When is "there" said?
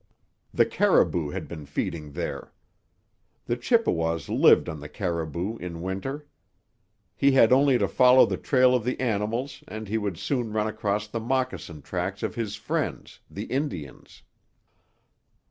2.13-2.53